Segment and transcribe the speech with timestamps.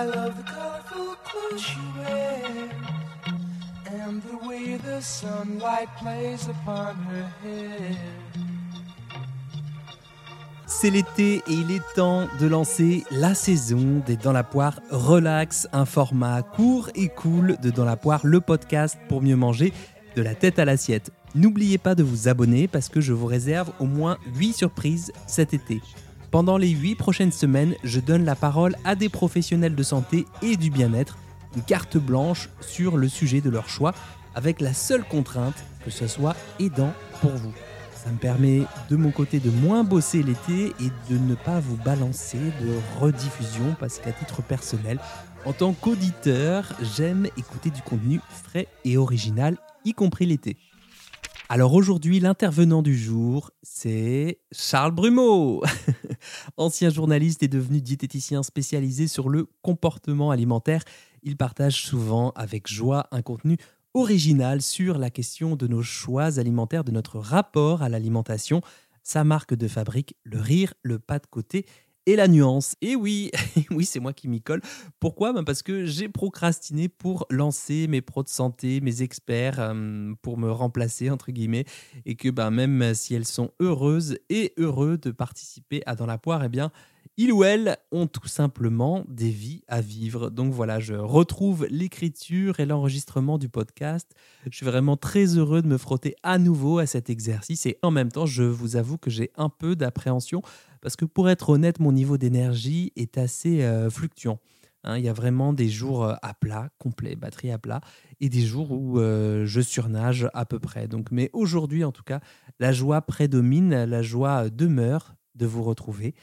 [0.00, 2.70] I love the colorful clothes she wears
[3.84, 7.96] and the way the sunlight plays upon her hair.
[10.66, 15.68] C'est l'été et il est temps de lancer la saison des Dans la Poire Relax,
[15.74, 19.74] un format court et cool de Dans la Poire, le podcast pour mieux manger
[20.16, 21.10] de la tête à l'assiette.
[21.34, 25.52] N'oubliez pas de vous abonner parce que je vous réserve au moins 8 surprises cet
[25.52, 25.82] été.
[26.30, 30.56] Pendant les 8 prochaines semaines, je donne la parole à des professionnels de santé et
[30.56, 31.18] du bien-être,
[31.56, 33.94] une carte blanche sur le sujet de leur choix,
[34.36, 37.52] avec la seule contrainte que ce soit aidant pour vous.
[37.96, 41.76] Ça me permet de mon côté de moins bosser l'été et de ne pas vous
[41.76, 45.00] balancer de rediffusion parce qu'à titre personnel,
[45.44, 46.64] en tant qu'auditeur,
[46.96, 50.56] j'aime écouter du contenu frais et original, y compris l'été.
[51.52, 55.64] Alors aujourd'hui, l'intervenant du jour, c'est Charles Brumeau.
[56.56, 60.84] Ancien journaliste et devenu diététicien spécialisé sur le comportement alimentaire,
[61.24, 63.56] il partage souvent avec joie un contenu
[63.94, 68.60] original sur la question de nos choix alimentaires, de notre rapport à l'alimentation.
[69.02, 71.66] Sa marque de fabrique, le rire, le pas de côté
[72.10, 72.74] et la nuance.
[72.82, 73.30] Et oui,
[73.70, 74.60] oui, c'est moi qui m'y colle.
[74.98, 75.32] Pourquoi?
[75.32, 79.72] Ben Parce que j'ai procrastiné pour lancer mes pros de santé, mes experts,
[80.22, 81.66] pour me remplacer, entre guillemets,
[82.06, 86.18] et que ben, même si elles sont heureuses et heureux de participer à Dans la
[86.18, 86.72] poire, eh bien,
[87.20, 90.30] ils ou elles ont tout simplement des vies à vivre.
[90.30, 94.10] Donc voilà, je retrouve l'écriture et l'enregistrement du podcast.
[94.50, 97.90] Je suis vraiment très heureux de me frotter à nouveau à cet exercice et en
[97.90, 100.40] même temps, je vous avoue que j'ai un peu d'appréhension
[100.80, 104.38] parce que pour être honnête, mon niveau d'énergie est assez euh, fluctuant.
[104.84, 104.96] Hein.
[104.96, 107.82] il y a vraiment des jours euh, à plat, complet, batterie à plat,
[108.20, 110.88] et des jours où euh, je surnage à peu près.
[110.88, 112.20] Donc, mais aujourd'hui, en tout cas,
[112.60, 116.14] la joie prédomine, la joie demeure de vous retrouver.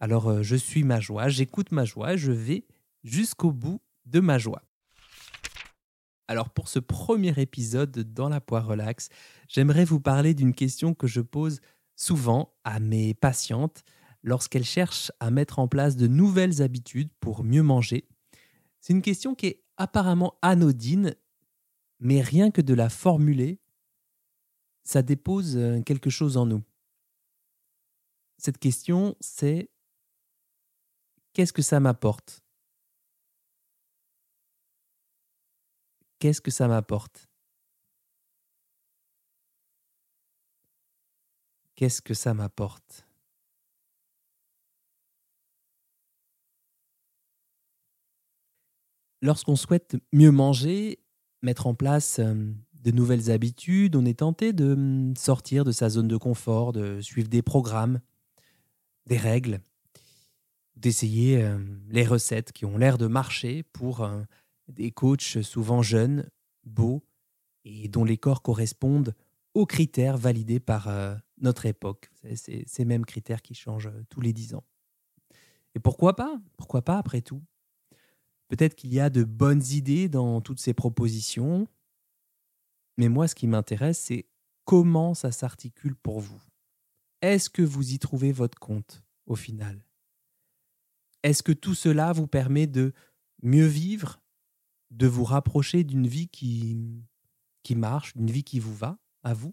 [0.00, 2.66] Alors, je suis ma joie, j'écoute ma joie, je vais
[3.02, 4.62] jusqu'au bout de ma joie.
[6.28, 9.08] Alors, pour ce premier épisode dans la poire relax,
[9.48, 11.60] j'aimerais vous parler d'une question que je pose
[11.94, 13.84] souvent à mes patientes
[14.22, 18.08] lorsqu'elles cherchent à mettre en place de nouvelles habitudes pour mieux manger
[18.80, 21.14] C'est une question qui est apparemment anodine,
[22.00, 23.60] mais rien que de la formuler,
[24.82, 26.62] ça dépose euh, quelque chose en nous.
[28.38, 29.70] Cette question, c'est
[31.36, 32.42] qu'est-ce que ça m'apporte?
[36.18, 37.28] Qu'est-ce que ça m'apporte?
[41.74, 43.06] Qu'est-ce que ça m'apporte?
[49.20, 51.04] Lorsqu'on souhaite mieux manger,
[51.42, 56.16] mettre en place de nouvelles habitudes, on est tenté de sortir de sa zone de
[56.16, 58.00] confort, de suivre des programmes,
[59.04, 59.60] des règles,
[60.76, 61.44] d'essayer
[61.88, 64.08] les recettes qui ont l'air de marcher pour
[64.68, 66.28] des coachs souvent jeunes,
[66.64, 67.02] beaux
[67.64, 69.14] et dont les corps correspondent
[69.54, 70.88] aux critères validés par
[71.40, 72.10] notre époque.
[72.34, 74.64] C'est ces mêmes critères qui changent tous les dix ans.
[75.74, 76.40] Et pourquoi pas?
[76.56, 77.42] Pourquoi pas après tout?
[78.48, 81.66] Peut-être qu'il y a de bonnes idées dans toutes ces propositions,
[82.96, 84.26] mais moi, ce qui m'intéresse, c'est
[84.64, 86.40] comment ça s'articule pour vous.
[87.22, 89.84] Est-ce que vous y trouvez votre compte au final?
[91.26, 92.94] Est-ce que tout cela vous permet de
[93.42, 94.22] mieux vivre,
[94.92, 97.02] de vous rapprocher d'une vie qui,
[97.74, 99.52] marche, d'une vie qui vous va, à vous?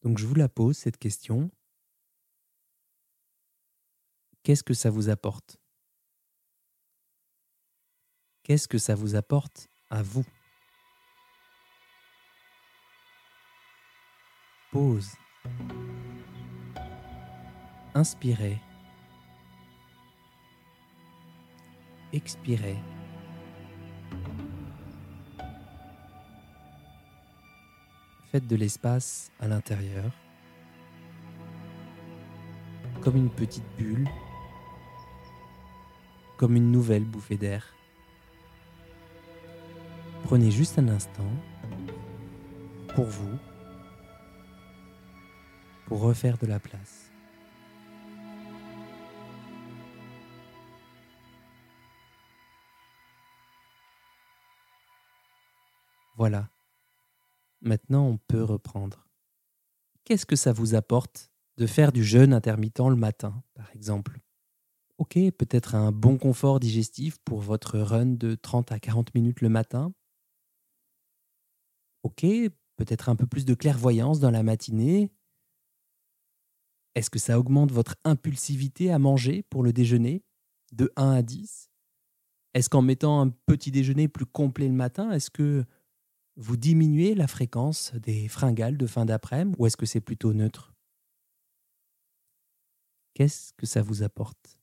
[0.00, 1.50] Donc je vous la pose, cette question.
[4.44, 5.58] Qu'est-ce que ça vous apporte?
[8.44, 10.24] Qu'est-ce que ça vous apporte à vous?
[14.72, 15.10] Pause.
[17.92, 18.58] Inspirez.
[22.12, 22.78] Expirez.
[28.32, 30.10] Faites de l'espace à l'intérieur,
[33.02, 34.08] comme une petite bulle,
[36.38, 37.74] comme une nouvelle bouffée d'air.
[40.24, 41.30] Prenez juste un instant
[42.94, 43.38] pour vous,
[45.86, 47.10] pour refaire de la place.
[56.18, 56.50] Voilà.
[57.62, 59.08] Maintenant, on peut reprendre.
[60.04, 64.20] Qu'est-ce que ça vous apporte de faire du jeûne intermittent le matin, par exemple?
[64.98, 69.48] Ok, peut-être un bon confort digestif pour votre run de 30 à 40 minutes le
[69.48, 69.92] matin,
[72.02, 72.24] Ok,
[72.76, 75.10] peut-être un peu plus de clairvoyance dans la matinée.
[76.94, 80.22] Est-ce que ça augmente votre impulsivité à manger pour le déjeuner
[80.72, 81.70] de 1 à 10
[82.54, 85.64] Est-ce qu'en mettant un petit déjeuner plus complet le matin, est-ce que
[86.38, 90.72] vous diminuez la fréquence des fringales de fin d'après-midi ou est-ce que c'est plutôt neutre?
[93.14, 94.60] Qu'est-ce que ça vous apporte?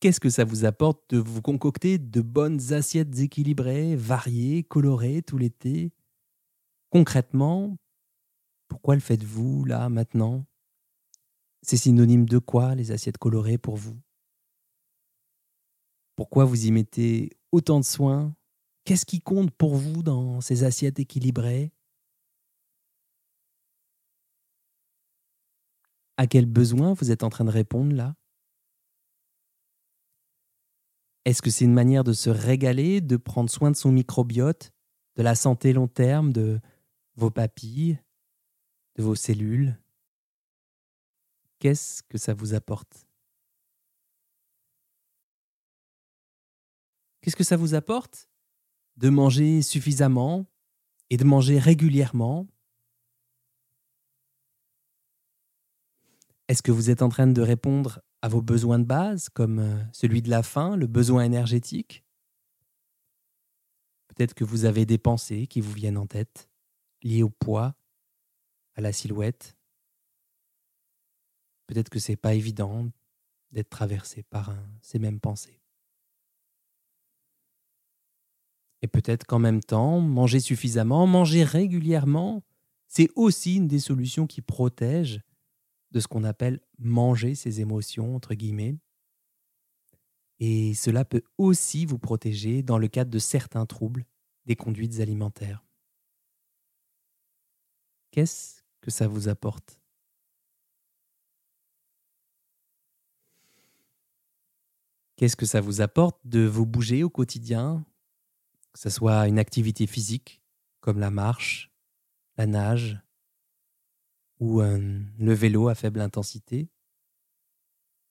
[0.00, 5.38] Qu'est-ce que ça vous apporte de vous concocter de bonnes assiettes équilibrées, variées, colorées tout
[5.38, 5.94] l'été?
[6.90, 7.78] Concrètement,
[8.68, 10.44] pourquoi le faites-vous là, maintenant?
[11.62, 13.98] C'est synonyme de quoi les assiettes colorées pour vous?
[16.14, 18.36] Pourquoi vous y mettez autant de soins
[18.84, 21.72] Qu'est-ce qui compte pour vous dans ces assiettes équilibrées?
[26.18, 28.14] À quel besoin vous êtes en train de répondre là?
[31.24, 34.72] Est-ce que c'est une manière de se régaler, de prendre soin de son microbiote,
[35.16, 36.60] de la santé long terme, de
[37.16, 37.98] vos papilles,
[38.96, 39.80] de vos cellules?
[41.58, 43.06] Qu'est-ce que ça vous apporte?
[47.22, 48.28] Qu'est-ce que ça vous apporte?
[48.96, 50.46] De manger suffisamment
[51.10, 52.46] et de manger régulièrement
[56.48, 59.82] Est-ce que vous êtes en train de répondre à vos besoins de base, comme euh,
[59.92, 62.04] celui de la faim, le besoin énergétique?
[64.08, 66.50] Peut-être que vous avez des pensées qui vous viennent en tête,
[67.02, 67.74] liées au poids,
[68.74, 69.56] à la silhouette.
[71.66, 72.90] Peut-être que c'est pas évident
[73.50, 75.63] d'être traversé par ces mêmes pensées.
[78.84, 82.42] Et peut-être qu'en même temps, manger suffisamment, manger régulièrement,
[82.86, 85.22] c'est aussi une des solutions qui protège
[85.92, 88.76] de ce qu'on appelle manger ses émotions, entre guillemets.
[90.38, 94.04] Et cela peut aussi vous protéger dans le cadre de certains troubles
[94.44, 95.64] des conduites alimentaires.
[98.10, 99.80] Qu'est-ce que ça vous apporte?
[105.16, 107.82] Qu'est-ce que ça vous apporte de vous bouger au quotidien,
[108.74, 110.42] que ce soit une activité physique
[110.80, 111.72] comme la marche,
[112.36, 113.00] la nage,
[114.40, 116.68] ou le vélo à faible intensité,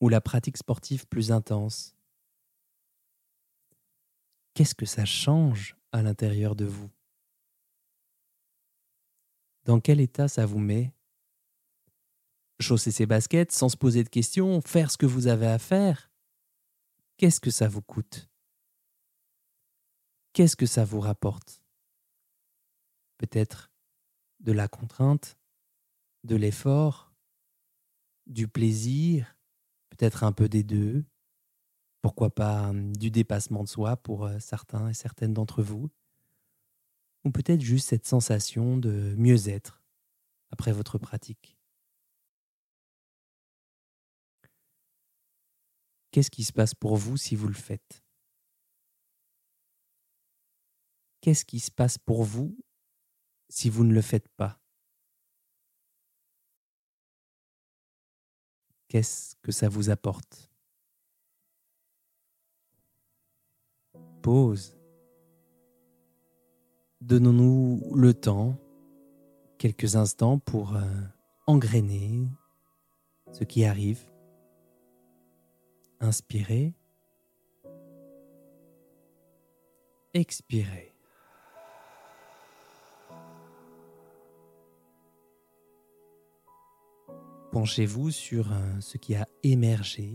[0.00, 1.96] ou la pratique sportive plus intense.
[4.52, 6.90] Qu'est-ce que ça change à l'intérieur de vous?
[9.64, 10.92] Dans quel état ça vous met?
[12.60, 16.10] Chausser ses baskets sans se poser de questions, faire ce que vous avez à faire,
[17.16, 18.27] qu'est-ce que ça vous coûte?
[20.38, 21.64] Qu'est-ce que ça vous rapporte?
[23.16, 23.72] Peut-être
[24.38, 25.36] de la contrainte,
[26.22, 27.12] de l'effort,
[28.28, 29.36] du plaisir,
[29.90, 31.04] peut-être un peu des deux,
[32.02, 35.90] pourquoi pas hum, du dépassement de soi pour euh, certains et certaines d'entre vous,
[37.24, 39.82] ou peut-être juste cette sensation de mieux-être
[40.52, 41.58] après votre pratique.
[46.12, 48.04] Qu'est-ce qui se passe pour vous si vous le faites?
[51.20, 52.56] Qu'est-ce qui se passe pour vous
[53.48, 54.60] si vous ne le faites pas?
[58.88, 60.50] Qu'est-ce que ça vous apporte?
[64.22, 64.76] Pause.
[67.00, 68.58] Donnons-nous le temps,
[69.58, 70.82] quelques instants pour euh,
[71.46, 72.28] engrainer
[73.32, 74.00] ce qui arrive.
[76.00, 76.74] Inspirez.
[80.14, 80.97] Expirez.
[87.52, 90.12] Penchez-vous sur euh, ce qui a émergé.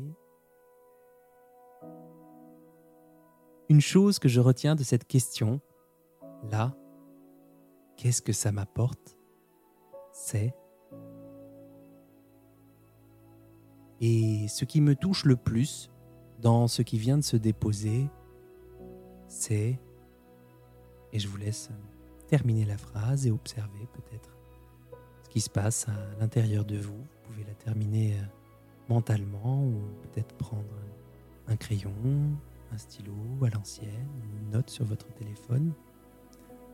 [3.70, 5.60] Une chose que je retiens de cette question,
[6.52, 6.76] là,
[7.98, 9.18] qu'est-ce que ça m'apporte?
[10.12, 10.56] C'est
[14.06, 15.90] Et ce qui me touche le plus
[16.42, 18.10] dans ce qui vient de se déposer,
[19.30, 19.80] c'est,
[21.14, 21.70] et je vous laisse
[22.28, 24.38] terminer la phrase et observer peut-être
[25.34, 28.24] qui se passe à l'intérieur de vous vous pouvez la terminer euh,
[28.88, 30.76] mentalement ou peut-être prendre
[31.48, 31.92] un crayon,
[32.72, 33.90] un stylo à l'ancienne,
[34.44, 35.74] une note sur votre téléphone.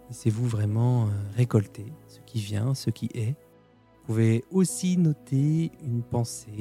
[0.10, 3.30] Laissez-vous vraiment euh, récolter ce qui vient, ce qui est.
[3.30, 6.52] Vous pouvez aussi noter une pensée,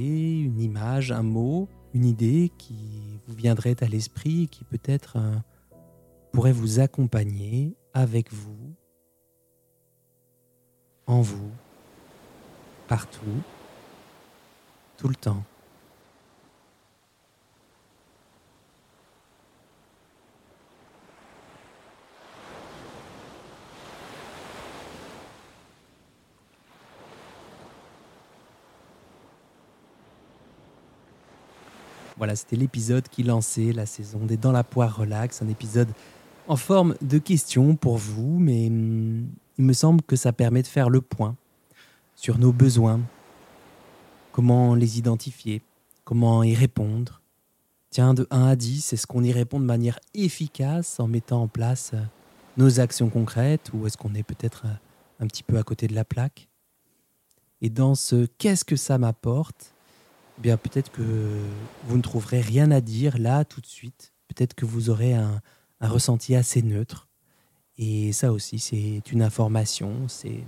[0.45, 5.35] une image, un mot, une idée qui vous viendrait à l'esprit et qui peut-être euh,
[6.31, 8.73] pourrait vous accompagner avec vous,
[11.09, 11.51] en vous,
[12.89, 13.21] partout
[14.97, 15.45] tout le temps.
[32.17, 35.89] Voilà, c'était l'épisode qui lançait la saison des Dans la poire relax, un épisode
[36.49, 39.29] en forme de question pour vous, mais hum,
[39.59, 41.37] il me semble que ça permet de faire le point
[42.19, 43.01] sur nos besoins,
[44.33, 45.63] comment les identifier,
[46.03, 47.23] comment y répondre.
[47.91, 51.49] Tiens, de 1 à 10, est-ce qu'on y répond de manière efficace en mettant en
[51.49, 52.03] place euh,
[52.57, 54.75] nos actions concrètes ou est-ce qu'on est peut-être euh,
[55.21, 56.49] un petit peu à côté de la plaque?
[57.63, 59.73] Et dans ce qu'est-ce que ça m'apporte,
[60.39, 61.39] eh bien peut-être que
[61.85, 64.13] vous ne trouverez rien à dire là tout de suite.
[64.27, 65.41] Peut-être que vous aurez un,
[65.81, 67.07] un ressenti assez neutre.
[67.77, 70.43] Et ça aussi, c'est une information, c'est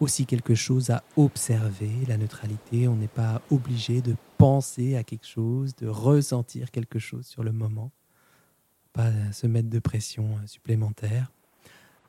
[0.00, 2.88] aussi quelque chose à observer, la neutralité.
[2.88, 7.52] On n'est pas obligé de penser à quelque chose, de ressentir quelque chose sur le
[7.52, 7.92] moment,
[8.92, 11.30] pas se mettre de pression supplémentaire.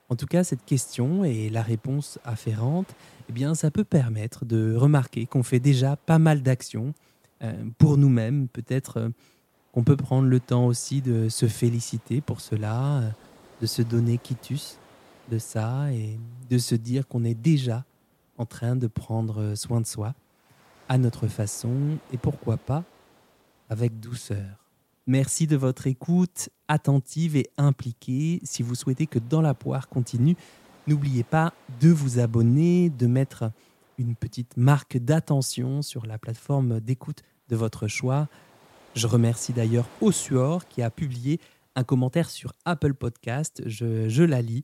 [0.10, 2.96] En tout cas, cette question et la réponse afférente,
[3.30, 6.94] eh bien, ça peut permettre de remarquer qu'on fait déjà pas mal d'actions
[7.44, 8.50] euh, pour nous-mêmes.
[8.50, 9.10] Peut-être euh,
[9.72, 13.10] qu'on peut prendre le temps aussi de se féliciter pour cela, euh,
[13.62, 14.81] de se donner quitus
[15.30, 17.86] de ça et de se dire qu'on est déjà
[18.38, 20.14] en train de prendre soin de soi
[20.90, 22.84] à notre façon et pourquoi pas
[23.70, 24.62] avec douceur.
[25.08, 28.40] Merci de votre écoute attentive et impliquée.
[28.44, 30.36] Si vous souhaitez que Dans la poire continue,
[30.88, 33.52] n'oubliez pas de vous abonner, de mettre
[33.98, 38.28] une petite marque d'attention sur la plateforme d'écoute de votre choix.
[38.96, 41.40] Je remercie d'ailleurs Ossuor qui a publié
[41.76, 43.62] un commentaire sur Apple Podcast.
[43.66, 44.64] Je, je la lis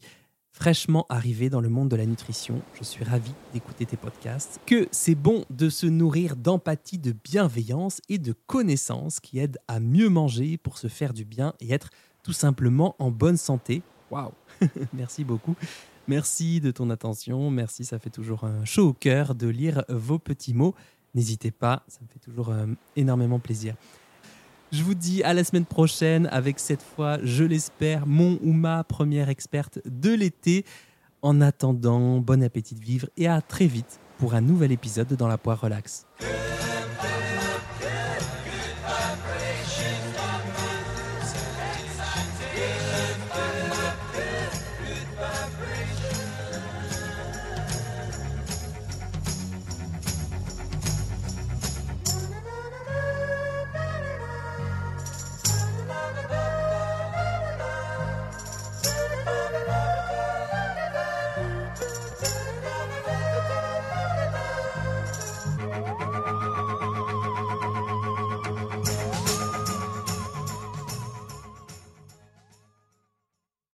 [0.58, 2.64] fraîchement arrivé dans le monde de la nutrition.
[2.74, 4.60] Je suis ravi d'écouter tes podcasts.
[4.66, 9.80] Que c'est bon de se nourrir d'empathie, de bienveillance et de connaissances qui aident à
[9.80, 11.92] mieux manger pour se faire du bien et être
[12.24, 13.84] tout simplement en bonne santé.
[14.10, 14.32] Waouh
[14.94, 15.56] Merci beaucoup.
[16.08, 17.52] Merci de ton attention.
[17.52, 20.74] Merci, ça fait toujours un chaud au cœur de lire vos petits mots.
[21.14, 23.76] N'hésitez pas, ça me fait toujours euh, énormément plaisir.
[24.72, 28.84] Je vous dis à la semaine prochaine avec cette fois, je l'espère, mon ou ma
[28.84, 30.66] première experte de l'été.
[31.22, 35.28] En attendant, bon appétit de vivre et à très vite pour un nouvel épisode dans
[35.28, 36.06] la poire relax.